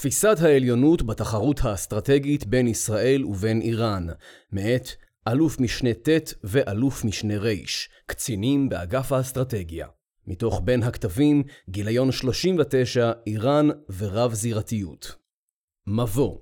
[0.00, 4.06] תפיסת העליונות בתחרות האסטרטגית בין ישראל ובין איראן,
[4.52, 4.88] מאת
[5.28, 7.52] אלוף משנה ט' ואלוף משנה ר',
[8.06, 9.86] קצינים באגף האסטרטגיה.
[10.26, 15.16] מתוך בין הכתבים, גיליון 39, איראן ורב זירתיות.
[15.86, 16.38] מבוא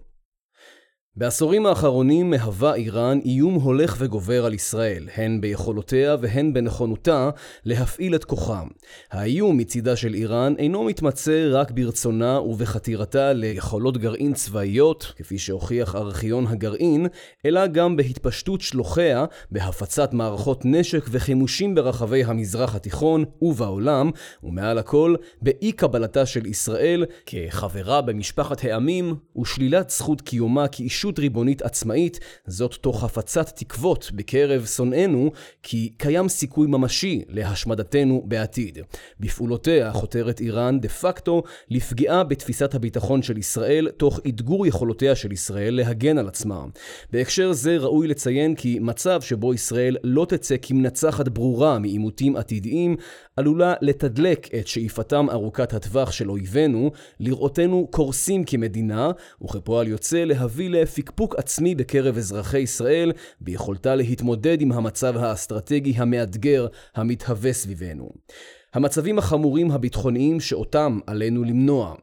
[1.18, 7.30] בעשורים האחרונים מהווה איראן איום הולך וגובר על ישראל, הן ביכולותיה והן בנכונותה
[7.64, 8.62] להפעיל את כוחה.
[9.10, 16.46] האיום מצידה של איראן אינו מתמצא רק ברצונה ובחתירתה ליכולות גרעין צבאיות, כפי שהוכיח ארכיון
[16.46, 17.06] הגרעין,
[17.46, 24.10] אלא גם בהתפשטות שלוחיה, בהפצת מערכות נשק וחימושים ברחבי המזרח התיכון ובעולם,
[24.42, 31.62] ומעל הכל, באי קבלתה של ישראל כחברה במשפחת העמים, ושלילת זכות קיומה כאישור ישות ריבונית
[31.62, 35.30] עצמאית, זאת תוך הפצת תקוות בקרב שונאינו,
[35.62, 38.78] כי קיים סיכוי ממשי להשמדתנו בעתיד.
[39.20, 45.74] בפעולותיה חותרת איראן דה פקטו לפגיעה בתפיסת הביטחון של ישראל, תוך אתגור יכולותיה של ישראל
[45.74, 46.64] להגן על עצמה.
[47.12, 52.96] בהקשר זה ראוי לציין כי מצב שבו ישראל לא תצא כמנצחת ברורה מעימותים עתידיים,
[53.36, 59.10] עלולה לתדלק את שאיפתם ארוכת הטווח של אויבינו, לראותנו קורסים כמדינה,
[59.44, 67.52] וכפועל יוצא להביא לפקפוק עצמי בקרב אזרחי ישראל, ביכולתה להתמודד עם המצב האסטרטגי המאתגר המתהווה
[67.52, 68.08] סביבנו.
[68.74, 71.94] המצבים החמורים הביטחוניים שאותם עלינו למנוע.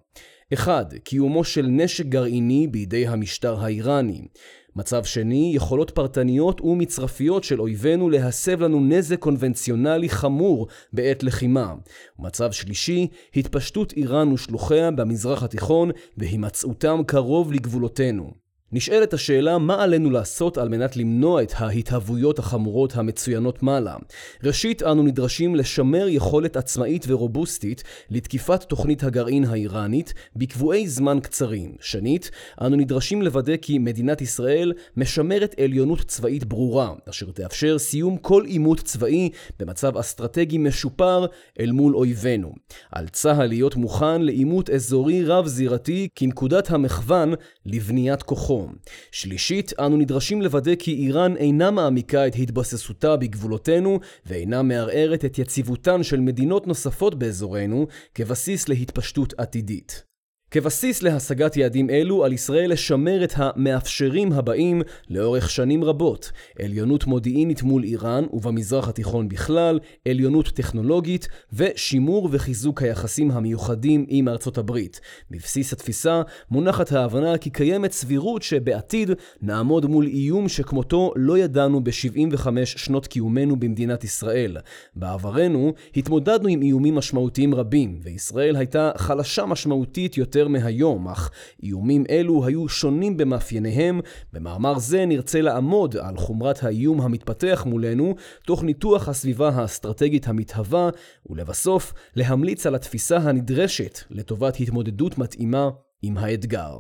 [0.54, 0.94] 1.
[1.04, 4.28] קיומו של נשק גרעיני בידי המשטר האיראני.
[4.76, 11.74] מצב שני, יכולות פרטניות ומצרפיות של אויבינו להסב לנו נזק קונבנציונלי חמור בעת לחימה.
[12.20, 18.43] מצב שלישי, התפשטות איראן ושלוחיה במזרח התיכון והימצאותם קרוב לגבולותינו.
[18.76, 23.96] נשאלת השאלה מה עלינו לעשות על מנת למנוע את ההתהוויות החמורות המצוינות מעלה.
[24.44, 31.76] ראשית, אנו נדרשים לשמר יכולת עצמאית ורובוסטית לתקיפת תוכנית הגרעין האיראנית בקבועי זמן קצרים.
[31.82, 38.44] שנית, אנו נדרשים לוודא כי מדינת ישראל משמרת עליונות צבאית ברורה, אשר תאפשר סיום כל
[38.46, 41.26] עימות צבאי במצב אסטרטגי משופר
[41.60, 42.54] אל מול אויבינו.
[42.92, 47.34] על צה"ל להיות מוכן לעימות אזורי רב-זירתי כנקודת המחוון
[47.66, 48.63] לבניית כוחו.
[48.64, 48.76] שלום.
[49.12, 56.04] שלישית, אנו נדרשים לוודא כי איראן אינה מעמיקה את התבססותה בגבולותינו ואינה מערערת את יציבותן
[56.04, 60.13] של מדינות נוספות באזורנו כבסיס להתפשטות עתידית.
[60.54, 67.64] כבסיס להשגת יעדים אלו על ישראל לשמר את המאפשרים הבאים לאורך שנים רבות עליונות מודיעינית
[67.64, 75.02] מול איראן ובמזרח התיכון בכלל, עליונות טכנולוגית ושימור וחיזוק היחסים המיוחדים עם ארצות הברית.
[75.32, 76.22] בבסיס התפיסה
[76.52, 79.12] מונחת ההבנה כי קיימת סבירות שבעתיד
[79.42, 84.58] נעמוד מול איום שכמותו לא ידענו ב-75 שנות קיומנו במדינת ישראל.
[84.96, 91.32] בעברנו התמודדנו עם איומים משמעותיים רבים וישראל הייתה חלשה משמעותית יותר יותר מהיום, אך
[91.64, 94.02] איומים אלו היו שונים במאפייניהם.
[94.34, 98.16] במאמר זה נרצה לעמוד על חומרת האיום המתפתח מולנו,
[98.46, 100.90] תוך ניתוח הסביבה האסטרטגית המתהווה,
[101.30, 105.70] ולבסוף להמליץ על התפיסה הנדרשת לטובת התמודדות מתאימה
[106.02, 106.78] עם האתגר.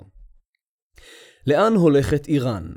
[1.47, 2.71] לאן הולכת איראן?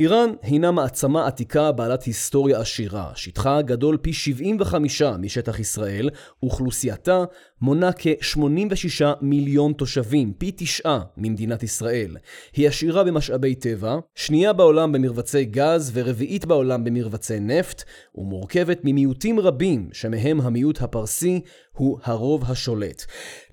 [0.00, 6.10] איראן הינה מעצמה עתיקה בעלת היסטוריה עשירה, שטחה גדול פי 75 משטח ישראל,
[6.42, 7.24] אוכלוסייתה
[7.60, 12.16] מונה כ-86 מיליון תושבים, פי תשעה ממדינת ישראל.
[12.52, 17.82] היא עשירה במשאבי טבע, שנייה בעולם במרבצי גז ורביעית בעולם במרבצי נפט,
[18.14, 21.40] ומורכבת ממיעוטים רבים, שמהם המיעוט הפרסי
[21.72, 23.04] הוא הרוב השולט.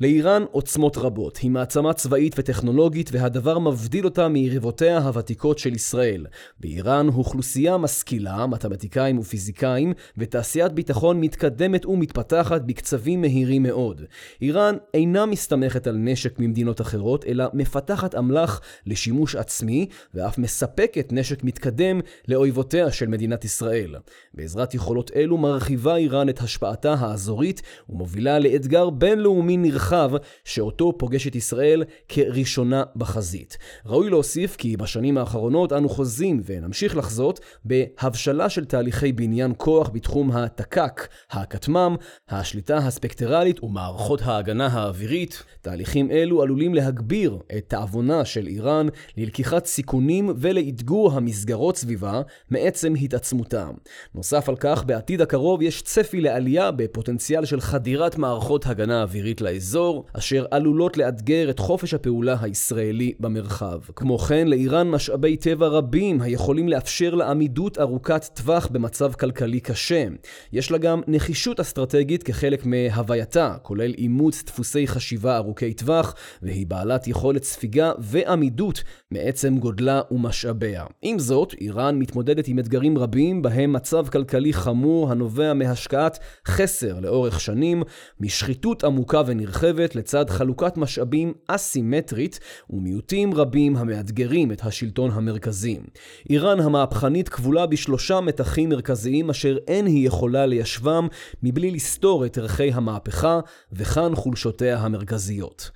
[0.02, 6.26] לאיראן עוצמות רבות, היא מעצמה צבאית וטכנולוגית, והדבר מבדיל אותה מיריבותיה הוותיקות של ישראל.
[6.60, 14.02] באיראן אוכלוסייה משכילה, מתמטיקאים ופיזיקאים, ותעשיית ביטחון מתקדמת ומתפתחת בקצבים מהירים מאוד.
[14.42, 21.44] איראן אינה מסתמכת על נשק ממדינות אחרות, אלא מפתחת אמל"ח לשימוש עצמי, ואף מספקת נשק
[21.44, 23.96] מתקדם לאויבותיה של מדינת ישראל.
[24.34, 30.12] בעזרת יכולות אלו מרחיבה איראן את השפעתה האזורית, ומובילה לאתגר בינלאומי נרחב,
[30.44, 33.58] שאותו פוגשת ישראל כראשונה בחזית.
[33.86, 39.90] ראוי להוסיף כי בשנים האחרונות אנו חוזים לחוזים ונמשיך לחזות בהבשלה של תהליכי בניין כוח
[39.94, 41.96] בתחום התק"ק, הכטמ"ם,
[42.30, 45.44] השליטה הספקטרלית ומערכות ההגנה האווירית.
[45.62, 48.88] תהליכים אלו עלולים להגביר את תאבונה של איראן
[49.18, 53.72] ללקיחת סיכונים ולאתגור המסגרות סביבה מעצם התעצמותם.
[54.16, 60.06] נוסף על כך, בעתיד הקרוב יש צפי לעלייה בפוטנציאל של חדירת מערכות הגנה אווירית לאזור,
[60.14, 63.80] אשר עלולות לאתגר את חופש הפעולה הישראלי במרחב.
[63.96, 69.60] כמו כן, לאיראן משאבי טבע רבים משאבים היכולים לאפשר לה עמידות ארוכת טווח במצב כלכלי
[69.60, 70.08] קשה.
[70.54, 77.08] יש לה גם נחישות אסטרטגית כחלק מהווייתה, כולל אימוץ דפוסי חשיבה ארוכי טווח, והיא בעלת
[77.08, 80.86] יכולת ספיגה ועמידות מעצם גודלה ומשאביה.
[81.02, 87.40] עם זאת, איראן מתמודדת עם אתגרים רבים, בהם מצב כלכלי חמור הנובע מהשקעת חסר לאורך
[87.42, 87.84] שנים,
[88.20, 92.40] משחיתות עמוקה ונרחבת לצד חלוקת משאבים אסימטרית,
[92.70, 95.80] ומיעוטים רבים המאתגרים את השלטון המרכזי.
[96.30, 101.08] איראן המהפכנית כבולה בשלושה מתחים מרכזיים אשר אין היא יכולה ליישבם
[101.44, 103.40] מבלי לסתור את ערכי המהפכה,
[103.72, 105.72] וכאן חולשותיה המרכזיות.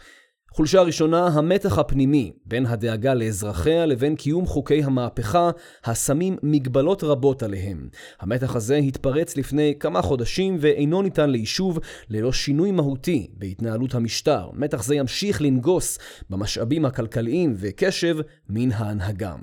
[0.54, 5.52] חולשה ראשונה, המתח הפנימי בין הדאגה לאזרחיה לבין קיום חוקי המהפכה,
[5.86, 7.90] השמים מגבלות רבות עליהם.
[8.20, 11.80] המתח הזה התפרץ לפני כמה חודשים ואינו ניתן ליישוב
[12.10, 14.50] ללא שינוי מהותי בהתנהלות המשטר.
[14.54, 18.18] מתח זה ימשיך לנגוס במשאבים הכלכליים וקשב
[18.50, 19.36] מן ההנהגה.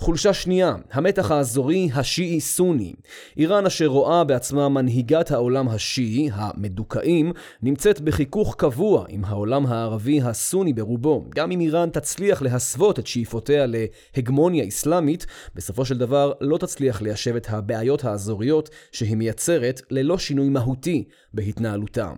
[0.00, 2.92] חולשה שנייה, המתח האזורי השיעי-סוני.
[3.36, 7.32] איראן אשר רואה בעצמה מנהיגת העולם השיעי, המדוכאים,
[7.62, 11.24] נמצאת בחיכוך קבוע עם העולם הערבי הסוני ברובו.
[11.34, 17.36] גם אם איראן תצליח להסוות את שאיפותיה להגמוניה אסלאמית, בסופו של דבר לא תצליח ליישב
[17.36, 21.04] את הבעיות האזוריות שהיא מייצרת ללא שינוי מהותי
[21.34, 22.12] בהתנהלותה.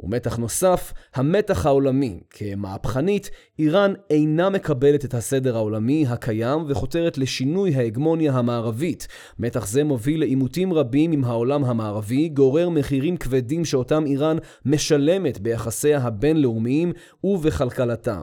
[0.00, 2.20] ומתח נוסף, המתח העולמי.
[2.30, 9.08] כמהפכנית, איראן אינה מקבלת את הסדר העולמי הקיים וחותרת לשינוי ההגמוניה המערבית.
[9.38, 15.98] מתח זה מוביל לעימותים רבים עם העולם המערבי, גורר מחירים כבדים שאותם איראן משלמת ביחסיה
[15.98, 16.92] הבינלאומיים
[17.24, 18.22] ובכלכלתה.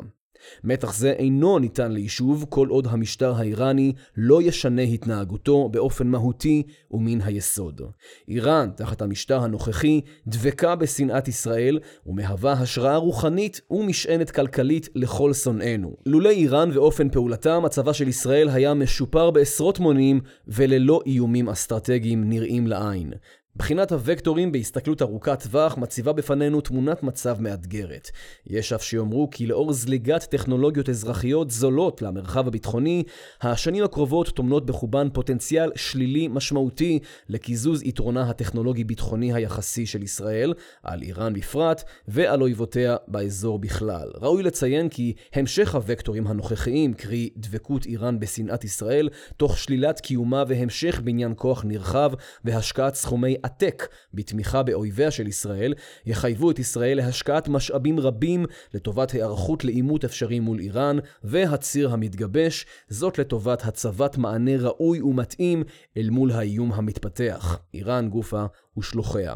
[0.64, 7.22] מתח זה אינו ניתן ליישוב כל עוד המשטר האיראני לא ישנה התנהגותו באופן מהותי ומן
[7.22, 7.82] היסוד.
[8.28, 15.96] איראן, תחת המשטר הנוכחי, דבקה בשנאת ישראל ומהווה השראה רוחנית ומשענת כלכלית לכל שונאינו.
[16.06, 22.68] לולא איראן ואופן פעולתה, מצבה של ישראל היה משופר בעשרות מונים וללא איומים אסטרטגיים נראים
[22.68, 23.14] לעין.
[23.56, 28.12] בחינת הוקטורים בהסתכלות ארוכת טווח מציבה בפנינו תמונת מצב מאתגרת.
[28.48, 33.04] יש אף שיאמרו כי לאור זליגת טכנולוגיות אזרחיות זולות למרחב הביטחוני,
[33.42, 40.54] השנים הקרובות טומנות בחובן פוטנציאל שלילי משמעותי לקיזוז יתרונה הטכנולוגי-ביטחוני היחסי של ישראל,
[40.84, 44.12] על איראן בפרט, ועל אויבותיה באזור בכלל.
[44.22, 51.02] ראוי לציין כי המשך הוקטורים הנוכחיים, קרי דבקות איראן בשנאת ישראל, תוך שלילת קיומה והמשך
[51.04, 52.12] בניין כוח נרחב
[52.46, 55.74] והשקעת סכומי עתק בתמיכה באויביה של ישראל,
[56.06, 63.20] יחייבו את ישראל להשקעת משאבים רבים לטובת היערכות לעימות אפשרי מול איראן, והציר המתגבש, זאת
[63.20, 65.64] לטובת הצבת מענה ראוי ומתאים
[65.98, 68.46] אל מול האיום המתפתח, איראן גופה
[68.78, 69.36] ושלוחיה.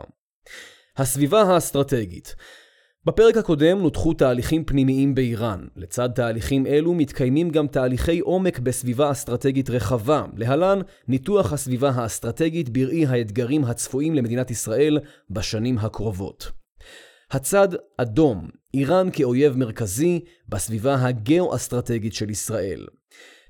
[0.98, 2.36] הסביבה האסטרטגית
[3.08, 5.68] בפרק הקודם נותחו תהליכים פנימיים באיראן.
[5.76, 10.26] לצד תהליכים אלו מתקיימים גם תהליכי עומק בסביבה אסטרטגית רחבה.
[10.38, 15.00] להלן, ניתוח הסביבה האסטרטגית בראי האתגרים הצפויים למדינת ישראל
[15.30, 16.52] בשנים הקרובות.
[17.32, 17.68] הצד
[17.98, 20.20] אדום, איראן כאויב מרכזי
[20.50, 22.86] בסביבה הגאו-אסטרטגית של ישראל.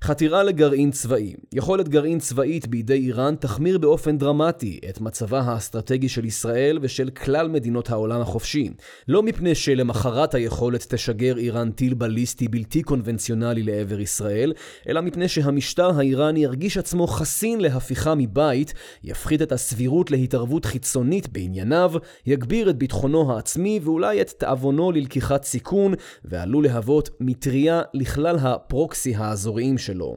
[0.04, 1.34] חתירה לגרעין צבאי.
[1.54, 7.48] יכולת גרעין צבאית בידי איראן תחמיר באופן דרמטי את מצבה האסטרטגי של ישראל ושל כלל
[7.48, 8.70] מדינות העולם החופשי.
[9.08, 14.54] לא מפני שלמחרת היכולת תשגר איראן טיל בליסטי בלתי קונבנציונלי לעבר ישראל,
[14.90, 18.74] אלא מפני שהמשטר האיראני ירגיש עצמו חסין להפיכה מבית,
[19.04, 21.92] יפחית את הסבירות להתערבות חיצונית בענייניו,
[22.26, 25.94] יגביר את ביטחונו העצמי ואולי את תאבונו ללקיחת סיכון,
[26.26, 30.17] ועלול להוות מטריה לכלל הפרוקסי האזוריים שלו.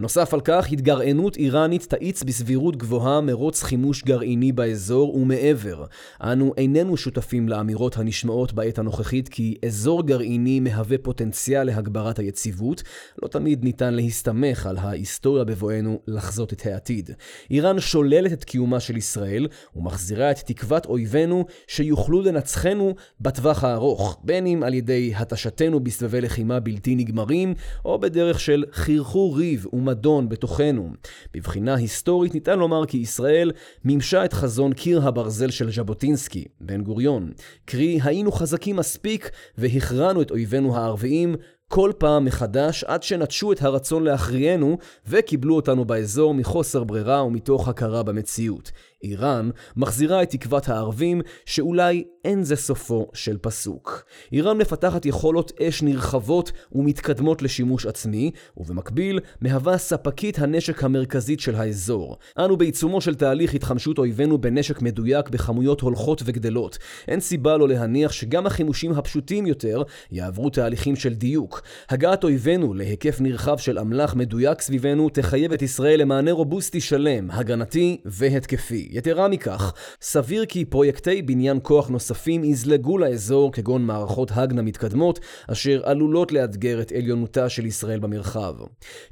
[0.00, 5.84] נוסף על כך, התגרענות איראנית תאיץ בסבירות גבוהה מרוץ חימוש גרעיני באזור ומעבר.
[6.22, 12.82] אנו איננו שותפים לאמירות הנשמעות בעת הנוכחית כי אזור גרעיני מהווה פוטנציאל להגברת היציבות.
[13.22, 17.10] לא תמיד ניתן להסתמך על ההיסטוריה בבואנו לחזות את העתיד.
[17.50, 24.46] איראן שוללת את קיומה של ישראל ומחזירה את תקוות אויבינו שיוכלו לנצחנו בטווח הארוך, בין
[24.46, 30.90] אם על ידי התשתנו בסבבי לחימה בלתי נגמרים, או בדרך של חרחור ריב ומדון בתוכנו.
[31.34, 33.52] בבחינה היסטורית ניתן לומר כי ישראל
[33.84, 37.32] מימשה את חזון קיר הברזל של ז'בוטינסקי, בן גוריון.
[37.64, 41.36] קרי, היינו חזקים מספיק והכרענו את אויבינו הערביים
[41.68, 48.02] כל פעם מחדש עד שנטשו את הרצון להכריענו וקיבלו אותנו באזור מחוסר ברירה ומתוך הכרה
[48.02, 48.70] במציאות.
[49.02, 54.04] איראן מחזירה את תקוות הערבים שאולי אין זה סופו של פסוק.
[54.32, 62.16] איראן מפתחת יכולות אש נרחבות ומתקדמות לשימוש עצמי, ובמקביל מהווה ספקית הנשק המרכזית של האזור.
[62.38, 66.78] אנו בעיצומו של תהליך התחמשות אויבינו בנשק מדויק בכמויות הולכות וגדלות.
[67.08, 71.62] אין סיבה לא להניח שגם החימושים הפשוטים יותר יעברו תהליכים של דיוק.
[71.88, 78.00] הגעת אויבינו להיקף נרחב של אמל"ח מדויק סביבנו תחייב את ישראל למענה רובוסטי שלם, הגנתי
[78.04, 78.87] והתקפי.
[78.90, 85.80] יתרה מכך, סביר כי פרויקטי בניין כוח נוספים יזלגו לאזור כגון מערכות הגנה מתקדמות, אשר
[85.84, 88.54] עלולות לאתגר את עליונותה של ישראל במרחב.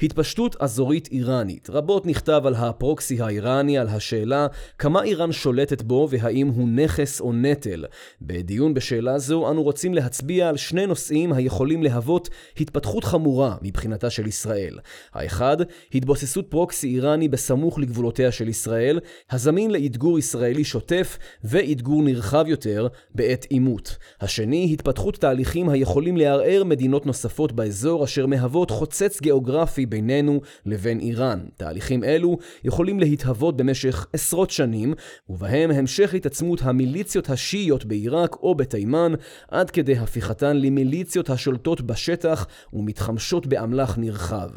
[0.02, 4.46] התפשטות אזורית איראנית רבות נכתב על הפרוקסי האיראני, על השאלה
[4.78, 7.84] כמה איראן שולטת בו והאם הוא נכס או נטל.
[8.22, 12.28] בדיון בשאלה זו אנו רוצים להצביע על שני נושאים היכולים להוות
[12.60, 14.78] התפתחות חמורה מבחינתה של ישראל.
[15.12, 15.56] האחד,
[15.94, 23.44] התבוססות פרוקסי איראני בסמוך לגבולותיה של ישראל, הזמין לאתגור ישראלי שוטף ואתגור נרחב יותר בעת
[23.44, 23.96] עימות.
[24.20, 31.40] השני, התפתחות תהליכים היכולים לערער מדינות נוספות באזור אשר מהוות חוצץ גיאוגרפי בינינו לבין איראן.
[31.56, 34.94] תהליכים אלו יכולים להתהוות במשך עשרות שנים,
[35.28, 39.12] ובהם המשך התעצמות המיליציות השיעיות בעיראק או בתימן,
[39.48, 44.48] עד כדי הפיכתן למיליציות השולטות בשטח ומתחמשות באמל"ח נרחב.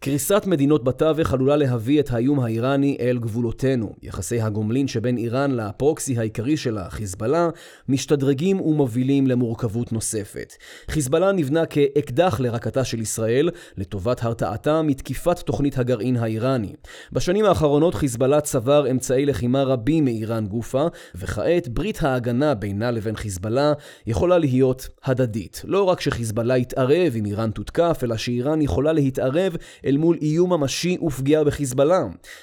[0.00, 3.92] קריסת מדינות בתווך עלולה להביא את האיום האיראני אל גבולותינו.
[4.02, 7.48] יחסי הגומלין שבין איראן לפרוקסי העיקרי שלה, חיזבאללה,
[7.88, 10.52] משתדרגים ומובילים למורכבות נוספת.
[10.90, 16.72] חיזבאללה נבנה כאקדח לרקתה של ישראל, לטובת הרתעתה מתקיפת תוכנית הגרעין האיראני.
[17.12, 23.72] בשנים האחרונות חיזבאללה צבר אמצעי לחימה רבים מאיראן גופה, וכעת ברית ההגנה בינה לבין חיזבאללה
[24.06, 25.62] יכולה להיות הדדית.
[25.64, 30.98] לא רק שחיזבאללה יתערב אם איראן תותקף, אלא שאיראן יכולה להתערב אל מול איום ממשי
[31.02, 32.02] ופגיעה בחיזבאללה.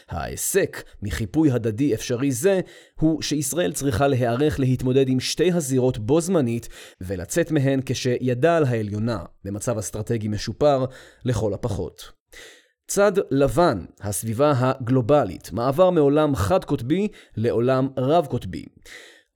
[0.10, 2.60] ההיסק מחיפוי הדדי אפשרי זה
[3.00, 6.70] הוא שישראל צריכה להיערך להתמודד עם שתי הזירות בו זמנית
[7.02, 10.86] ולצאת מהן כשידה על העליונה, במצב אסטרטגי משופר
[11.26, 12.12] לכל הפחות.
[12.88, 18.66] צד לבן, הסביבה הגלובלית, מעבר מעולם חד-קוטבי לעולם רב-קוטבי.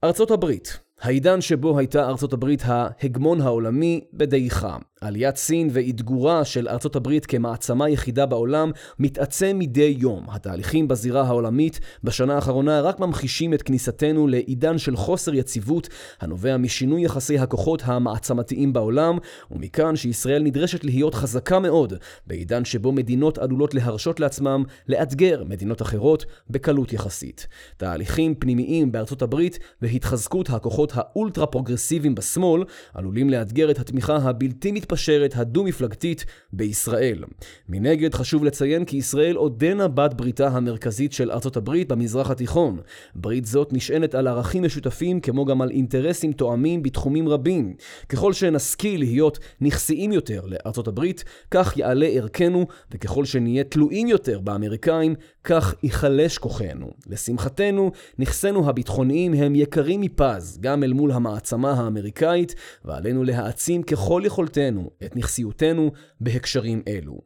[0.04, 4.76] ארצות הברית, העידן שבו הייתה ארצות הברית ההגמון העולמי בדעיכה.
[5.00, 10.26] עליית סין ואתגורה של ארצות הברית כמעצמה יחידה בעולם מתעצם מדי יום.
[10.30, 15.88] התהליכים בזירה העולמית בשנה האחרונה רק ממחישים את כניסתנו לעידן של חוסר יציבות
[16.20, 19.18] הנובע משינוי יחסי הכוחות המעצמתיים בעולם,
[19.50, 21.92] ומכאן שישראל נדרשת להיות חזקה מאוד
[22.26, 27.46] בעידן שבו מדינות עלולות להרשות לעצמם לאתגר מדינות אחרות בקלות יחסית.
[27.76, 32.64] תהליכים פנימיים בארצות הברית והתחזקות הכוחות האולטרה פרוגרסיביים בשמאל
[32.94, 37.24] עלולים לאתגר את התמיכה הבלתי מתפשטת המתפשרת הדו-מפלגתית בישראל.
[37.68, 42.78] מנגד חשוב לציין כי ישראל עודנה בת בריתה המרכזית של ארצות הברית במזרח התיכון.
[43.14, 47.74] ברית זאת נשענת על ערכים משותפים כמו גם על אינטרסים תואמים בתחומים רבים.
[48.08, 55.14] ככל שנשכיל להיות נכסיים יותר לארצות הברית, כך יעלה ערכנו, וככל שנהיה תלויים יותר באמריקאים,
[55.44, 56.90] כך ייחלש כוחנו.
[57.06, 62.54] לשמחתנו, נכסינו הביטחוניים הם יקרים מפז, גם אל מול המעצמה האמריקאית,
[62.84, 67.20] ועלינו להעצים ככל יכולתנו את נכסיותנו בהקשרים אלו.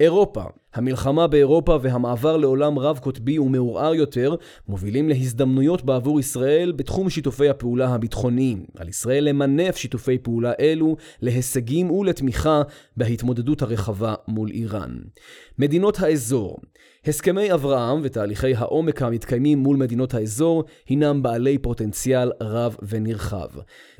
[0.00, 4.34] אירופה, המלחמה באירופה והמעבר לעולם רב-קוטבי ומעורער יותר
[4.68, 8.64] מובילים להזדמנויות בעבור ישראל בתחום שיתופי הפעולה הביטחוניים.
[8.76, 12.62] על ישראל למנף שיתופי פעולה אלו להישגים ולתמיכה
[12.96, 14.96] בהתמודדות הרחבה מול איראן.
[15.58, 16.58] מדינות האזור
[17.06, 23.48] הסכמי אברהם ותהליכי העומק המתקיימים מול מדינות האזור הינם בעלי פוטנציאל רב ונרחב.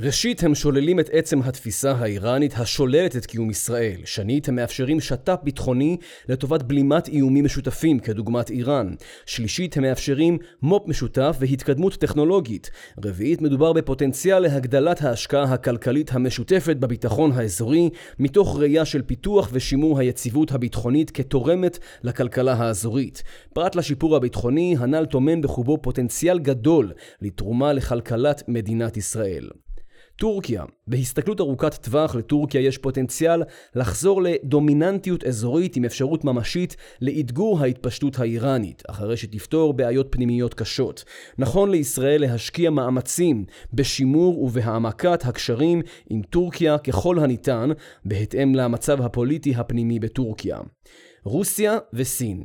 [0.00, 4.00] ראשית, הם שוללים את עצם התפיסה האיראנית השוללת את קיום ישראל.
[4.04, 5.96] שנית, הם מאפשרים שת"פ ביטחוני
[6.28, 8.94] לטובת בלימת איומים משותפים, כדוגמת איראן.
[9.26, 12.70] שלישית, הם מאפשרים מו"פ משותף והתקדמות טכנולוגית.
[13.04, 20.52] רביעית, מדובר בפוטנציאל להגדלת ההשקעה הכלכלית המשותפת בביטחון האזורי, מתוך ראייה של פיתוח ושימור היציבות
[20.52, 22.80] הביטחונית כתורמת לכלכלה האזורית.
[22.80, 23.22] אזורית.
[23.54, 29.48] פרט לשיפור הביטחוני, הנ"ל טומן בחובו פוטנציאל גדול לתרומה לכלכלת מדינת ישראל.
[30.20, 33.42] טורקיה, בהסתכלות ארוכת טווח לטורקיה יש פוטנציאל
[33.74, 41.04] לחזור לדומיננטיות אזורית עם אפשרות ממשית לאתגור ההתפשטות האיראנית, אחרי שתפתור בעיות פנימיות קשות.
[41.38, 47.70] נכון לישראל להשקיע מאמצים בשימור ובהעמקת הקשרים עם טורקיה ככל הניתן,
[48.04, 50.58] בהתאם למצב הפוליטי הפנימי בטורקיה.
[51.24, 52.44] רוסיה וסין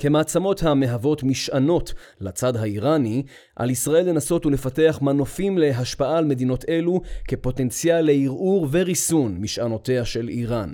[0.00, 3.22] כמעצמות המהוות משענות לצד האיראני,
[3.56, 10.70] על ישראל לנסות ולפתח מנופים להשפעה על מדינות אלו כפוטנציאל לערעור וריסון משענותיה של איראן.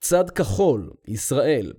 [0.00, 1.72] צד כחול, ישראל.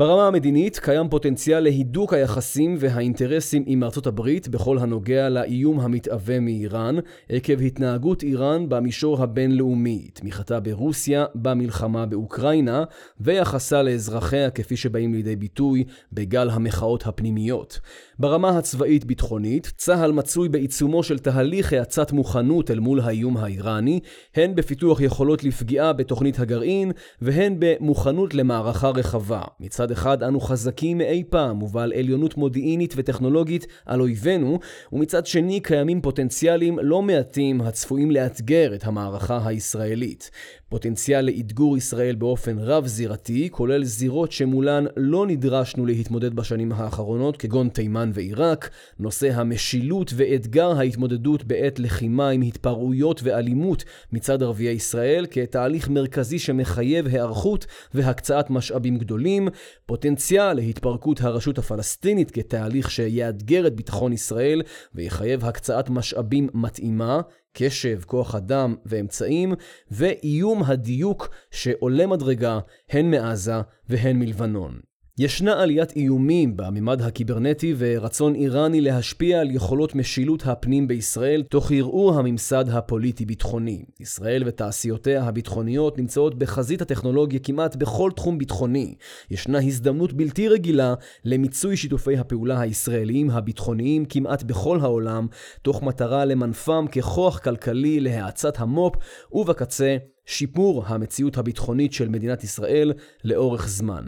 [0.00, 6.96] ברמה המדינית קיים פוטנציאל להידוק היחסים והאינטרסים עם ארצות הברית בכל הנוגע לאיום המתהווה מאיראן,
[7.28, 12.84] עקב התנהגות איראן במישור הבינלאומי, תמיכתה ברוסיה במלחמה באוקראינה,
[13.20, 17.80] ויחסה לאזרחיה כפי שבאים לידי ביטוי בגל המחאות הפנימיות.
[18.18, 24.00] ברמה הצבאית-ביטחונית, צה"ל מצוי בעיצומו של תהליך האצת מוכנות אל מול האיום האיראני,
[24.34, 26.92] הן בפיתוח יכולות לפגיעה בתוכנית הגרעין,
[27.22, 29.42] והן במוכנות למערכה רחבה.
[29.60, 34.58] מצד אחד אנו חזקים מאי פעם ובעל עליונות מודיעינית וטכנולוגית על אויבינו,
[34.92, 40.30] ומצד שני קיימים פוטנציאלים לא מעטים הצפויים לאתגר את המערכה הישראלית.
[40.70, 48.10] פוטנציאל לאתגור ישראל באופן רב-זירתי, כולל זירות שמולן לא נדרשנו להתמודד בשנים האחרונות, כגון תימן
[48.14, 56.38] ועיראק, נושא המשילות ואתגר ההתמודדות בעת לחימה עם התפרעויות ואלימות מצד ערביי ישראל, כתהליך מרכזי
[56.38, 59.48] שמחייב היערכות והקצאת משאבים גדולים,
[59.86, 64.62] פוטנציאל להתפרקות הרשות הפלסטינית כתהליך שיאתגר את ביטחון ישראל
[64.94, 67.20] ויחייב הקצאת משאבים מתאימה,
[67.52, 69.54] קשב, כוח אדם ואמצעים,
[69.90, 72.58] ואיום הדיוק שעולה מדרגה
[72.90, 74.89] הן מעזה והן מלבנון.
[75.22, 82.18] ישנה עליית איומים בממד הקיברנטי ורצון איראני להשפיע על יכולות משילות הפנים בישראל תוך ערעור
[82.18, 83.84] הממסד הפוליטי-ביטחוני.
[84.00, 88.94] ישראל ותעשיותיה הביטחוניות נמצאות בחזית הטכנולוגיה כמעט בכל תחום ביטחוני.
[89.30, 95.26] ישנה הזדמנות בלתי רגילה למיצוי שיתופי הפעולה הישראליים הביטחוניים כמעט בכל העולם,
[95.62, 98.94] תוך מטרה למנפם ככוח כלכלי להאצת המו"פ,
[99.32, 99.96] ובקצה
[100.26, 102.92] שיפור המציאות הביטחונית של מדינת ישראל
[103.24, 104.04] לאורך זמן.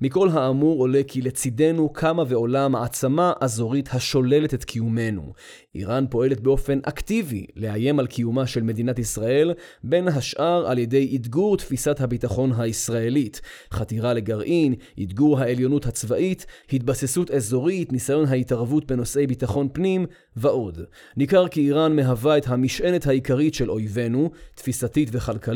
[0.00, 5.32] מכל האמור עולה כי לצידנו קמה ועולה מעצמה אזורית השוללת את קיומנו.
[5.74, 9.54] איראן פועלת באופן אקטיבי לאיים על קיומה של מדינת ישראל,
[9.84, 13.40] בין השאר על ידי אתגור תפיסת הביטחון הישראלית,
[13.72, 20.78] חתירה לגרעין, אתגור העליונות הצבאית, התבססות אזורית, ניסיון ההתערבות בנושאי ביטחון פנים ועוד.
[21.16, 25.51] ניכר כי איראן מהווה את המשענת העיקרית של אויבינו, תפיסתית וכלכלית,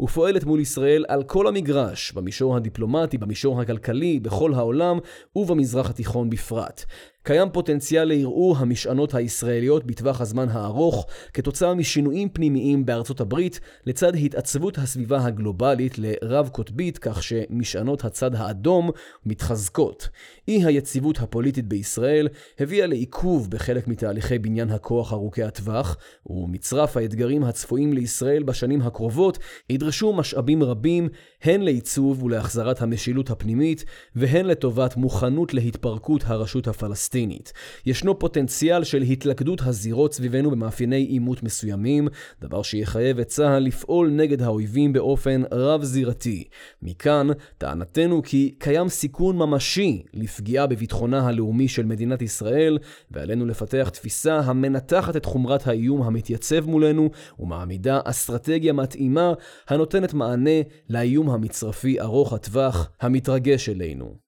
[0.00, 4.98] ופועלת מול ישראל על כל המגרש, במישור הדיפלומטי, במישור הכלכלי, בכל העולם
[5.36, 6.84] ובמזרח התיכון בפרט.
[7.26, 14.78] קיים פוטנציאל לערעור המשענות הישראליות בטווח הזמן הארוך כתוצאה משינויים פנימיים בארצות הברית לצד התעצבות
[14.78, 18.90] הסביבה הגלובלית לרב-קוטבית כך שמשענות הצד האדום
[19.26, 20.08] מתחזקות.
[20.48, 22.28] אי היציבות הפוליטית בישראל
[22.58, 29.38] הביאה לעיכוב בחלק מתהליכי בניין הכוח ארוכי הטווח, ומצרף האתגרים הצפויים לישראל בשנים הקרובות
[29.70, 31.08] ידרשו משאבים רבים
[31.42, 33.84] הן לעיצוב ולהחזרת המשילות הפנימית
[34.16, 37.13] והן לטובת מוכנות להתפרקות הרשות הפלסטינית.
[37.14, 37.52] פלסטינית.
[37.86, 42.08] ישנו פוטנציאל של התלכדות הזירות סביבנו במאפייני עימות מסוימים,
[42.40, 46.44] דבר שיחייב את צה"ל לפעול נגד האויבים באופן רב-זירתי.
[46.82, 47.26] מכאן,
[47.58, 52.78] טענתנו כי קיים סיכון ממשי לפגיעה בביטחונה הלאומי של מדינת ישראל,
[53.10, 59.32] ועלינו לפתח תפיסה המנתחת את חומרת האיום המתייצב מולנו, ומעמידה אסטרטגיה מתאימה
[59.68, 64.23] הנותנת מענה לאיום המצרפי ארוך הטווח המתרגש אלינו.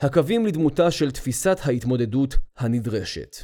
[0.00, 3.36] הקווים לדמותה של תפיסת ההתמודדות הנדרשת.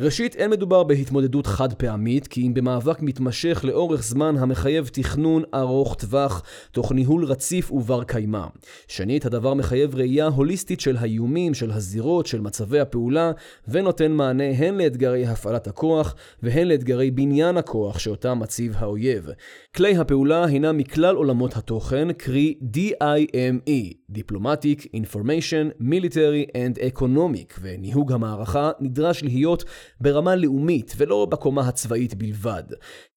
[0.00, 5.94] ראשית, אין מדובר בהתמודדות חד פעמית, כי אם במאבק מתמשך לאורך זמן המחייב תכנון ארוך
[5.94, 8.46] טווח, תוך ניהול רציף ובר קיימא.
[8.88, 13.32] שנית, הדבר מחייב ראייה הוליסטית של האיומים, של הזירות, של מצבי הפעולה,
[13.68, 19.28] ונותן מענה הן לאתגרי הפעלת הכוח, והן לאתגרי בניין הכוח שאותם מציב האויב.
[19.76, 28.70] כלי הפעולה הינם מכלל עולמות התוכן, קרי DIME, Diplomatic, Information, Military and Economic, וניהוג המערכה
[28.80, 29.64] נדרש להיות
[30.00, 32.62] ברמה לאומית ולא בקומה הצבאית בלבד.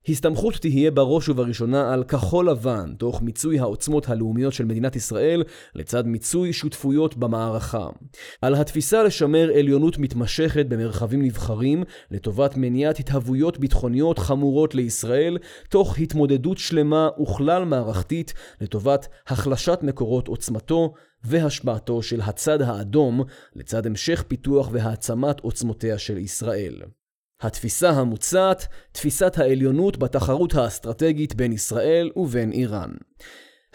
[0.10, 5.44] הסתמכות תהיה בראש ובראשונה על כחול לבן, תוך מיצוי העוצמות הלאומיות של מדינת ישראל,
[5.76, 7.88] לצד מיצוי שותפויות במערכה.
[8.42, 15.38] על התפיסה לשמר עליונות מתמשכת במרחבים נבחרים, לטובת מניעת התהוויות ביטחוניות חמורות לישראל,
[15.70, 23.24] תוך התמודדות שלמה וכלל מערכתית, לטובת החלשת מקורות עוצמתו, והשפעתו של הצד האדום
[23.56, 26.82] לצד המשך פיתוח והעצמת עוצמותיה של ישראל.
[27.42, 32.92] התפיסה המוצעת, תפיסת העליונות בתחרות האסטרטגית בין ישראל ובין איראן.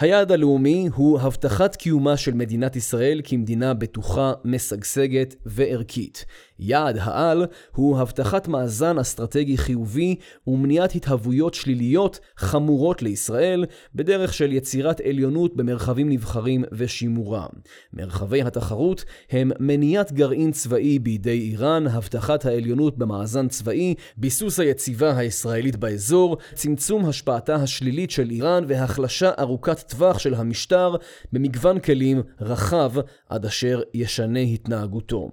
[0.03, 6.25] היעד הלאומי הוא הבטחת קיומה של מדינת ישראל כמדינה בטוחה, משגשגת וערכית.
[6.59, 15.01] יעד העל הוא הבטחת מאזן אסטרטגי חיובי ומניעת התהוויות שליליות חמורות לישראל בדרך של יצירת
[15.01, 17.49] עליונות במרחבים נבחרים ושימורם.
[17.93, 25.77] מרחבי התחרות הם מניעת גרעין צבאי בידי איראן, הבטחת העליונות במאזן צבאי, ביסוס היציבה הישראלית
[25.77, 30.97] באזור, צמצום השפעתה השלילית של איראן והחלשה ארוכת טווח של המשטר
[31.33, 32.93] במגוון כלים רחב
[33.29, 35.31] עד אשר ישנה התנהגותו.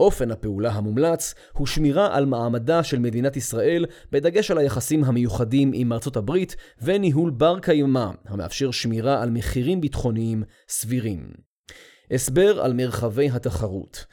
[0.00, 5.92] אופן הפעולה המומלץ הוא שמירה על מעמדה של מדינת ישראל, בדגש על היחסים המיוחדים עם
[5.92, 11.30] ארצות הברית, וניהול בר קיימא, המאפשר שמירה על מחירים ביטחוניים סבירים.
[12.10, 14.04] הסבר על מרחבי התחרות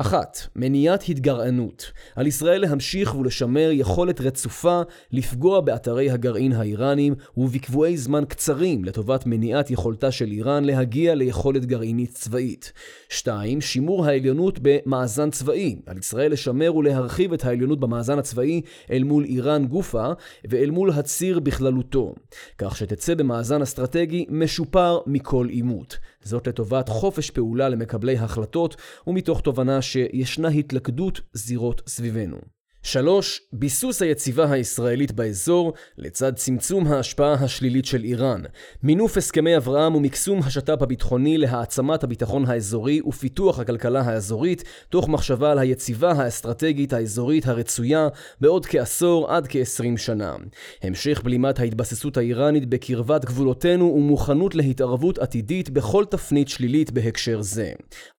[0.00, 1.92] אחת, מניעת התגרענות.
[2.16, 4.82] על ישראל להמשיך ולשמר יכולת רצופה
[5.12, 12.10] לפגוע באתרי הגרעין האיראנים ובקבועי זמן קצרים לטובת מניעת יכולתה של איראן להגיע ליכולת גרעינית
[12.10, 12.72] צבאית.
[13.08, 13.60] 2.
[13.60, 15.76] שימור העליונות במאזן צבאי.
[15.86, 20.12] על ישראל לשמר ולהרחיב את העליונות במאזן הצבאי אל מול איראן גופה
[20.48, 22.14] ואל מול הציר בכללותו,
[22.58, 25.98] כך שתצא במאזן אסטרטגי משופר מכל עימות.
[26.28, 32.57] זאת לטובת חופש פעולה למקבלי החלטות ומתוך תובנה שישנה התלכדות זירות סביבנו.
[32.82, 33.40] 3.
[33.52, 38.42] ביסוס היציבה הישראלית באזור לצד צמצום ההשפעה השלילית של איראן.
[38.82, 45.58] מינוף הסכמי אברהם ומקסום השת"פ הביטחוני להעצמת הביטחון האזורי ופיתוח הכלכלה האזורית, תוך מחשבה על
[45.58, 48.08] היציבה האסטרטגית האזורית הרצויה
[48.40, 50.36] בעוד כעשור עד כ-20 שנה.
[50.82, 57.72] המשך בלימת ההתבססות האיראנית בקרבת גבולותינו ומוכנות להתערבות עתידית בכל תפנית שלילית בהקשר זה.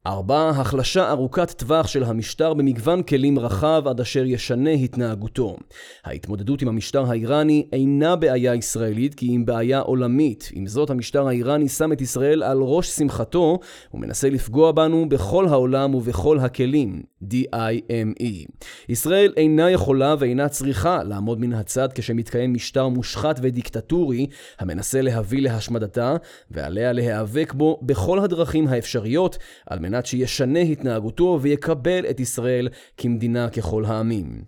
[0.08, 0.50] 4.
[0.50, 5.58] החלשה ארוכת טווח של המשטר במגוון כלים רחב עד אשר ישנה תשתנה התנהגותו.
[6.06, 10.50] ההתמודדות עם המשטר האיראני אינה בעיה ישראלית כי אם בעיה עולמית.
[10.54, 13.60] עם זאת, המשטר האיראני שם את ישראל על ראש שמחתו
[13.94, 17.02] ומנסה לפגוע בנו בכל העולם ובכל הכלים.
[17.24, 18.48] DIME.
[18.90, 24.28] ישראל אינה יכולה ואינה צריכה לעמוד מן הצד כשמתקיים משטר מושחת ודיקטטורי
[24.60, 26.16] המנסה להביא להשמדתה,
[26.52, 33.86] ועליה להיאבק בו בכל הדרכים האפשריות על מנת שישנה התנהגותו ויקבל את ישראל כמדינה ככל
[33.86, 34.39] העמים.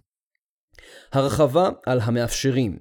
[1.12, 2.78] הרחבה על המאפשרים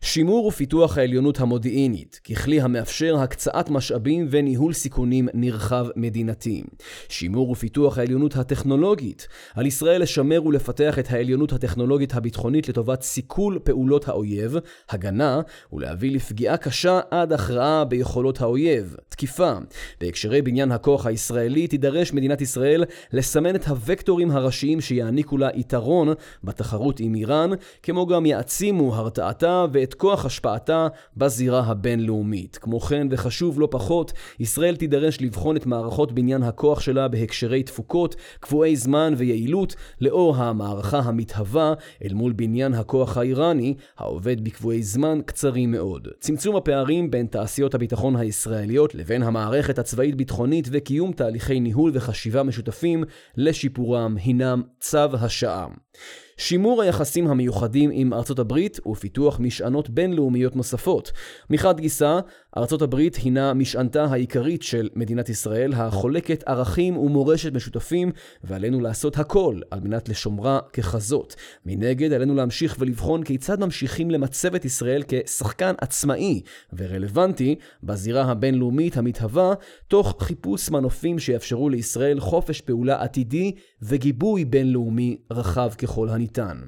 [0.00, 6.62] שימור ופיתוח העליונות המודיעינית, ככלי המאפשר הקצאת משאבים וניהול סיכונים נרחב מדינתי.
[7.08, 14.08] שימור ופיתוח העליונות הטכנולוגית, על ישראל לשמר ולפתח את העליונות הטכנולוגית הביטחונית לטובת סיכול פעולות
[14.08, 14.56] האויב,
[14.90, 15.40] הגנה,
[15.72, 19.52] ולהביא לפגיעה קשה עד הכרעה ביכולות האויב, תקיפה.
[20.00, 26.08] בהקשרי בניין הכוח הישראלי תידרש מדינת ישראל לסמן את הוקטורים הראשיים שיעניקו לה יתרון
[26.44, 27.50] בתחרות עם איראן,
[27.82, 32.58] כמו גם יעצימו הרתעתה ואת כוח השפעתה בזירה הבינלאומית.
[32.60, 38.16] כמו כן, וחשוב לא פחות, ישראל תידרש לבחון את מערכות בניין הכוח שלה בהקשרי תפוקות,
[38.40, 45.70] קבועי זמן ויעילות, לאור המערכה המתהווה אל מול בניין הכוח האיראני, העובד בקבועי זמן קצרים
[45.70, 46.08] מאוד.
[46.20, 53.04] צמצום הפערים בין תעשיות הביטחון הישראליות לבין המערכת הצבאית-ביטחונית וקיום תהליכי ניהול וחשיבה משותפים
[53.36, 55.66] לשיפורם הינם צו השעה.
[56.36, 61.12] שימור היחסים המיוחדים עם ארצות הברית ופיתוח משענות בינלאומיות נוספות.
[61.50, 62.20] מחד גיסא,
[62.56, 68.12] ארצות הברית הינה משענתה העיקרית של מדינת ישראל, החולקת ערכים ומורשת משותפים,
[68.44, 71.34] ועלינו לעשות הכל על מנת לשומרה ככזאת.
[71.66, 76.40] מנגד, עלינו להמשיך ולבחון כיצד ממשיכים למצב את ישראל כשחקן עצמאי
[76.72, 79.54] ורלוונטי בזירה הבינלאומית המתהווה,
[79.88, 86.60] תוך חיפוש מנופים שיאפשרו לישראל חופש פעולה עתידי וגיבוי בינלאומי רחב ככל הניתן.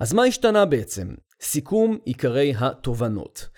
[0.00, 1.08] אז מה השתנה בעצם?
[1.42, 3.48] סיכום עיקרי התובנות.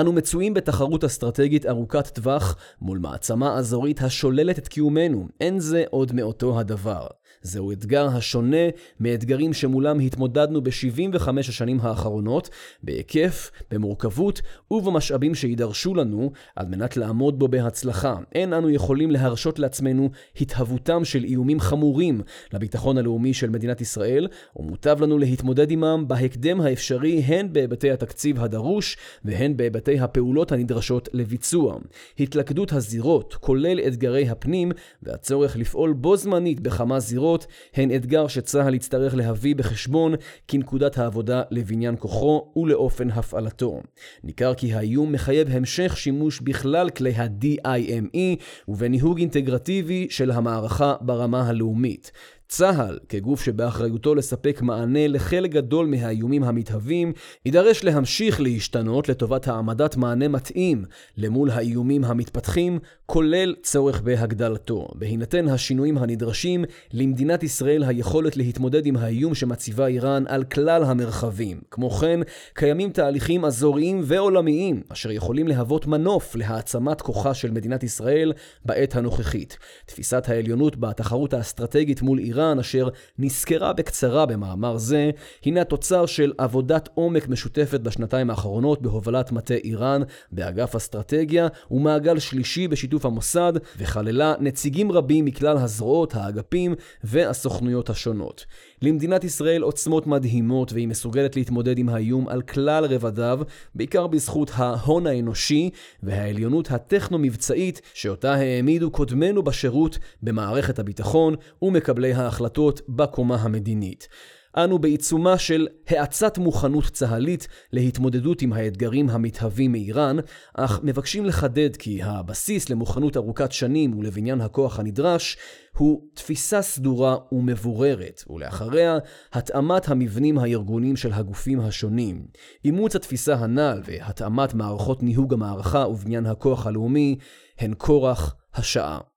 [0.00, 6.12] אנו מצויים בתחרות אסטרטגית ארוכת טווח מול מעצמה אזורית השוללת את קיומנו, אין זה עוד
[6.12, 7.06] מאותו הדבר.
[7.42, 8.56] זהו אתגר השונה
[9.00, 12.50] מאתגרים שמולם התמודדנו ב-75 השנים האחרונות,
[12.82, 18.16] בהיקף, במורכבות ובמשאבים שידרשו לנו על מנת לעמוד בו בהצלחה.
[18.32, 20.10] אין אנו יכולים להרשות לעצמנו
[20.40, 22.20] התהוותם של איומים חמורים
[22.52, 28.96] לביטחון הלאומי של מדינת ישראל, ומוטב לנו להתמודד עמם בהקדם האפשרי הן בהיבטי התקציב הדרוש
[29.24, 31.78] והן בהיבטי הפעולות הנדרשות לביצוע.
[32.20, 38.74] התלכדות הזירות, כולל אתגרי הפנים והצורך לפעול בו זמנית בכמה זירות אחרות הן אתגר שצה"ל
[38.74, 40.14] יצטרך להביא בחשבון
[40.48, 43.80] כנקודת העבודה לבניין כוחו ולאופן הפעלתו.
[44.24, 52.12] ניכר כי האיום מחייב המשך שימוש בכלל כלי ה-DIME ובניהוג אינטגרטיבי של המערכה ברמה הלאומית.
[52.48, 57.12] צה"ל, כגוף שבאחריותו לספק מענה לחלק גדול מהאיומים המתהווים,
[57.46, 60.84] יידרש להמשיך להשתנות לטובת העמדת מענה מתאים
[61.16, 64.88] למול האיומים המתפתחים, כולל צורך בהגדלתו.
[64.94, 71.60] בהינתן השינויים הנדרשים, למדינת ישראל היכולת להתמודד עם האיום שמציבה איראן על כלל המרחבים.
[71.70, 72.20] כמו כן,
[72.54, 78.32] קיימים תהליכים אזוריים ועולמיים, אשר יכולים להוות מנוף להעצמת כוחה של מדינת ישראל
[78.64, 79.58] בעת הנוכחית.
[79.86, 85.10] תפיסת העליונות בתחרות האסטרטגית מול איראן איראן, אשר נסקרה בקצרה במאמר זה,
[85.44, 92.68] הינה תוצר של עבודת עומק משותפת בשנתיים האחרונות בהובלת מטה איראן באגף אסטרטגיה, ומעגל שלישי
[92.68, 98.46] בשיתוף המוסד, וכללה נציגים רבים מכלל הזרועות, האגפים והסוכנויות השונות.
[98.82, 103.40] למדינת ישראל עוצמות מדהימות והיא מסוגלת להתמודד עם האיום על כלל רבדיו,
[103.74, 105.70] בעיקר בזכות ההון האנושי
[106.02, 114.08] והעליונות הטכנו-מבצעית שאותה העמידו קודמינו בשירות במערכת הביטחון ומקבלי ההחלטות בקומה המדינית.
[114.56, 120.16] אנו בעיצומה של האצת מוכנות צה"לית להתמודדות עם האתגרים המתהווים מאיראן,
[120.54, 125.36] אך מבקשים לחדד כי הבסיס למוכנות ארוכת שנים ולבניין הכוח הנדרש
[125.76, 128.98] הוא תפיסה סדורה ומבוררת, ולאחריה
[129.32, 132.26] התאמת המבנים הארגוניים של הגופים השונים.
[132.64, 137.18] אימוץ התפיסה הנ"ל והתאמת מערכות ניהוג המערכה ובניין הכוח הלאומי
[137.58, 139.15] הן כורח השעה.